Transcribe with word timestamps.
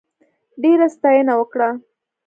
ډېره 0.61 0.87
ستاینه 0.95 1.33
وکړه. 1.41 1.69